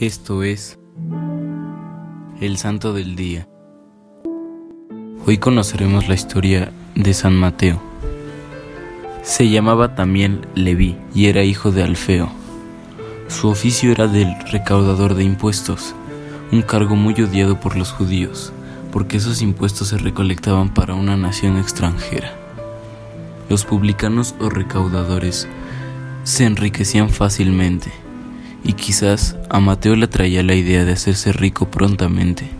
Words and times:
Esto 0.00 0.44
es 0.44 0.78
el 2.40 2.56
Santo 2.56 2.92
del 2.92 3.16
Día. 3.16 3.48
Hoy 5.26 5.38
conoceremos 5.38 6.06
la 6.06 6.14
historia 6.14 6.70
de 6.94 7.12
San 7.12 7.34
Mateo. 7.34 7.82
Se 9.24 9.50
llamaba 9.50 9.96
también 9.96 10.46
Leví 10.54 10.96
y 11.16 11.26
era 11.26 11.42
hijo 11.42 11.72
de 11.72 11.82
Alfeo. 11.82 12.30
Su 13.26 13.48
oficio 13.48 13.90
era 13.90 14.06
del 14.06 14.36
recaudador 14.52 15.14
de 15.14 15.24
impuestos, 15.24 15.96
un 16.52 16.62
cargo 16.62 16.94
muy 16.94 17.20
odiado 17.20 17.58
por 17.58 17.76
los 17.76 17.90
judíos, 17.90 18.52
porque 18.92 19.16
esos 19.16 19.42
impuestos 19.42 19.88
se 19.88 19.98
recolectaban 19.98 20.72
para 20.72 20.94
una 20.94 21.16
nación 21.16 21.58
extranjera. 21.58 22.32
Los 23.48 23.64
publicanos 23.64 24.36
o 24.38 24.48
recaudadores 24.48 25.48
se 26.22 26.44
enriquecían 26.44 27.10
fácilmente 27.10 27.90
y 28.68 28.74
quizás 28.74 29.34
a 29.48 29.60
Mateo 29.60 29.96
le 29.96 30.08
traía 30.08 30.42
la 30.42 30.54
idea 30.54 30.84
de 30.84 30.92
hacerse 30.92 31.32
rico 31.32 31.70
prontamente, 31.70 32.50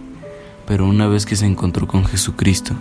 pero 0.66 0.86
una 0.86 1.06
vez 1.06 1.26
que 1.26 1.36
se 1.36 1.44
encontró 1.44 1.86
con 1.86 2.06
Jesucristo, 2.06 2.72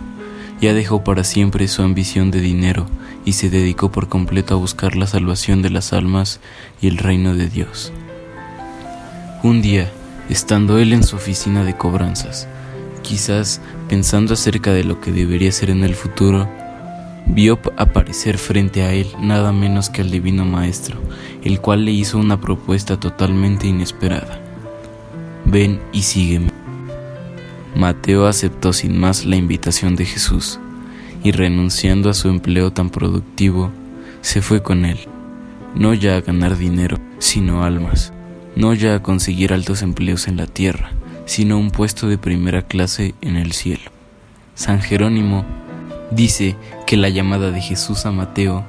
ya 0.62 0.72
dejó 0.72 1.04
para 1.04 1.24
siempre 1.24 1.68
su 1.68 1.82
ambición 1.82 2.30
de 2.30 2.40
dinero 2.40 2.86
y 3.26 3.34
se 3.34 3.50
dedicó 3.50 3.92
por 3.92 4.08
completo 4.08 4.54
a 4.54 4.56
buscar 4.56 4.96
la 4.96 5.06
salvación 5.06 5.60
de 5.60 5.68
las 5.68 5.92
almas 5.92 6.40
y 6.80 6.88
el 6.88 6.96
reino 6.96 7.34
de 7.34 7.50
Dios. 7.50 7.92
Un 9.42 9.60
día, 9.60 9.92
estando 10.30 10.78
él 10.78 10.94
en 10.94 11.04
su 11.04 11.16
oficina 11.16 11.64
de 11.64 11.76
cobranzas, 11.76 12.48
quizás 13.02 13.60
pensando 13.90 14.32
acerca 14.32 14.72
de 14.72 14.84
lo 14.84 15.02
que 15.02 15.12
debería 15.12 15.52
ser 15.52 15.68
en 15.68 15.84
el 15.84 15.94
futuro, 15.94 16.48
vio 17.28 17.58
aparecer 17.76 18.38
frente 18.38 18.82
a 18.82 18.92
él 18.92 19.06
nada 19.20 19.52
menos 19.52 19.90
que 19.90 20.02
al 20.02 20.10
divino 20.10 20.44
maestro, 20.44 20.98
el 21.44 21.60
cual 21.60 21.84
le 21.84 21.92
hizo 21.92 22.18
una 22.18 22.40
propuesta 22.40 22.98
totalmente 22.98 23.66
inesperada. 23.66 24.40
Ven 25.44 25.80
y 25.92 26.02
sígueme. 26.02 26.50
Mateo 27.76 28.26
aceptó 28.26 28.72
sin 28.72 28.98
más 28.98 29.24
la 29.24 29.36
invitación 29.36 29.94
de 29.94 30.04
Jesús 30.04 30.58
y 31.22 31.32
renunciando 31.32 32.10
a 32.10 32.14
su 32.14 32.28
empleo 32.28 32.72
tan 32.72 32.90
productivo, 32.90 33.70
se 34.20 34.42
fue 34.42 34.62
con 34.62 34.84
él, 34.84 34.98
no 35.74 35.94
ya 35.94 36.16
a 36.16 36.20
ganar 36.20 36.56
dinero, 36.56 36.98
sino 37.18 37.62
almas, 37.64 38.12
no 38.56 38.74
ya 38.74 38.96
a 38.96 39.02
conseguir 39.02 39.52
altos 39.52 39.82
empleos 39.82 40.28
en 40.28 40.36
la 40.36 40.46
tierra, 40.46 40.90
sino 41.24 41.58
un 41.58 41.70
puesto 41.70 42.08
de 42.08 42.18
primera 42.18 42.62
clase 42.62 43.14
en 43.20 43.36
el 43.36 43.52
cielo. 43.52 43.90
San 44.54 44.80
Jerónimo 44.80 45.44
dice 46.10 46.56
que 46.88 46.96
la 46.96 47.10
llamada 47.10 47.50
de 47.50 47.60
Jesús 47.60 48.06
a 48.06 48.12
Mateo 48.12 48.64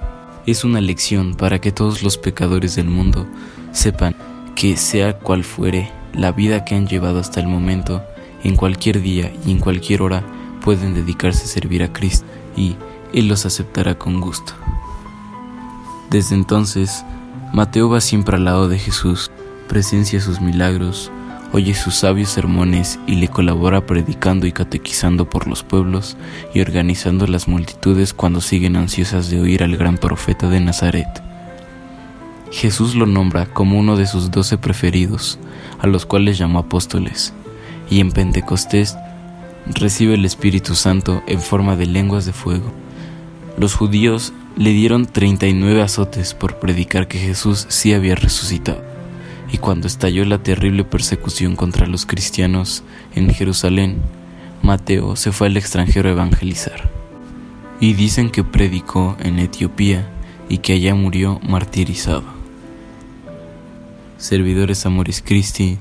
es 0.45 0.65
una 0.65 0.81
lección 0.81 1.35
para 1.35 1.59
que 1.59 1.71
todos 1.71 2.03
los 2.03 2.17
pecadores 2.17 2.75
del 2.75 2.87
mundo 2.89 3.25
sepan 3.71 4.13
que 4.57 4.75
sea 4.75 5.17
cual 5.17 5.45
fuere 5.45 5.89
la 6.11 6.33
vida 6.33 6.65
que 6.65 6.75
han 6.75 6.85
llevado 6.85 7.21
hasta 7.21 7.39
el 7.39 7.47
momento, 7.47 8.03
en 8.43 8.57
cualquier 8.57 9.01
día 9.01 9.31
y 9.45 9.51
en 9.51 9.59
cualquier 9.59 10.01
hora 10.01 10.21
pueden 10.59 10.93
dedicarse 10.93 11.45
a 11.45 11.47
servir 11.47 11.81
a 11.81 11.93
Cristo 11.93 12.25
y 12.57 12.75
Él 13.13 13.29
los 13.29 13.45
aceptará 13.45 13.97
con 13.97 14.19
gusto. 14.19 14.51
Desde 16.09 16.35
entonces, 16.35 17.05
Mateo 17.53 17.87
va 17.87 18.01
siempre 18.01 18.35
al 18.35 18.43
lado 18.43 18.67
de 18.67 18.79
Jesús, 18.79 19.31
presencia 19.69 20.19
sus 20.19 20.41
milagros, 20.41 21.09
oye 21.51 21.73
sus 21.73 21.95
sabios 21.95 22.29
sermones 22.29 22.99
y 23.07 23.15
le 23.15 23.27
colabora 23.27 23.85
predicando 23.85 24.45
y 24.45 24.51
catequizando 24.51 25.29
por 25.29 25.47
los 25.47 25.63
pueblos 25.63 26.15
y 26.53 26.61
organizando 26.61 27.25
las 27.27 27.47
multitudes 27.47 28.13
cuando 28.13 28.41
siguen 28.41 28.75
ansiosas 28.75 29.29
de 29.29 29.41
oír 29.41 29.63
al 29.63 29.75
gran 29.75 29.97
profeta 29.97 30.49
de 30.49 30.59
Nazaret. 30.59 31.07
Jesús 32.51 32.95
lo 32.95 33.05
nombra 33.05 33.45
como 33.45 33.79
uno 33.79 33.95
de 33.95 34.07
sus 34.07 34.31
doce 34.31 34.57
preferidos, 34.57 35.39
a 35.79 35.87
los 35.87 36.05
cuales 36.05 36.37
llamó 36.37 36.59
apóstoles, 36.59 37.33
y 37.89 37.99
en 37.99 38.11
Pentecostés 38.11 38.97
recibe 39.67 40.15
el 40.15 40.25
Espíritu 40.25 40.75
Santo 40.75 41.21
en 41.27 41.39
forma 41.39 41.75
de 41.75 41.85
lenguas 41.85 42.25
de 42.25 42.33
fuego. 42.33 42.71
Los 43.57 43.75
judíos 43.75 44.33
le 44.55 44.71
dieron 44.71 45.05
39 45.05 45.81
azotes 45.81 46.33
por 46.33 46.59
predicar 46.59 47.07
que 47.07 47.19
Jesús 47.19 47.65
sí 47.69 47.93
había 47.93 48.15
resucitado 48.15 48.88
y 49.51 49.57
cuando 49.57 49.87
estalló 49.87 50.25
la 50.25 50.43
terrible 50.43 50.83
persecución 50.83 51.55
contra 51.55 51.87
los 51.87 52.05
cristianos 52.05 52.83
en 53.15 53.33
Jerusalén, 53.33 53.97
Mateo 54.61 55.15
se 55.15 55.31
fue 55.31 55.47
al 55.47 55.57
extranjero 55.57 56.09
a 56.09 56.11
evangelizar. 56.11 56.89
Y 57.79 57.93
dicen 57.93 58.29
que 58.29 58.43
predicó 58.43 59.15
en 59.19 59.39
Etiopía 59.39 60.07
y 60.49 60.59
que 60.59 60.73
allá 60.73 60.95
murió 60.95 61.39
martirizado. 61.47 62.23
Servidores 64.17 64.85
Amoris 64.85 65.23
Christi, 65.25 65.77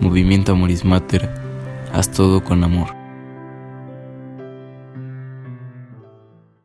Movimiento 0.00 0.52
Amoris 0.52 0.84
Mater, 0.84 1.28
haz 1.92 2.10
todo 2.10 2.42
con 2.42 2.64
amor. 2.64 2.97